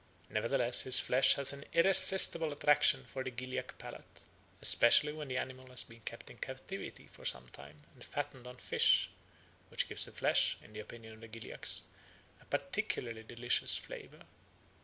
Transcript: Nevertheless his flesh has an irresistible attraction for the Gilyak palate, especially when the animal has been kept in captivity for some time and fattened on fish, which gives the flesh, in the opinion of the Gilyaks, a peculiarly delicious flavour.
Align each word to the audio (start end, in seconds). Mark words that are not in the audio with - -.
Nevertheless 0.31 0.81
his 0.81 0.99
flesh 0.99 1.35
has 1.35 1.53
an 1.53 1.63
irresistible 1.73 2.51
attraction 2.51 3.03
for 3.05 3.23
the 3.23 3.29
Gilyak 3.29 3.77
palate, 3.77 4.23
especially 4.59 5.13
when 5.13 5.27
the 5.27 5.37
animal 5.37 5.67
has 5.67 5.83
been 5.83 5.99
kept 5.99 6.31
in 6.31 6.39
captivity 6.39 7.05
for 7.05 7.23
some 7.23 7.47
time 7.49 7.83
and 7.93 8.03
fattened 8.03 8.47
on 8.47 8.57
fish, 8.57 9.11
which 9.69 9.87
gives 9.87 10.05
the 10.05 10.11
flesh, 10.11 10.57
in 10.63 10.73
the 10.73 10.79
opinion 10.79 11.13
of 11.13 11.21
the 11.21 11.27
Gilyaks, 11.27 11.83
a 12.41 12.45
peculiarly 12.45 13.21
delicious 13.21 13.77
flavour. 13.77 14.23